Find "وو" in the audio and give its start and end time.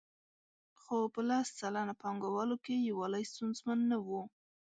4.07-4.21